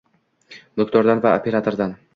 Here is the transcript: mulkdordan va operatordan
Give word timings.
mulkdordan 0.81 1.23
va 1.27 1.37
operatordan 1.43 1.99